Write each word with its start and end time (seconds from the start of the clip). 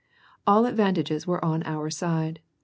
All 0.47 0.63
the 0.63 0.69
advantages 0.69 1.27
were 1.27 1.45
on 1.45 1.61
our 1.61 1.91
side. 1.91 2.39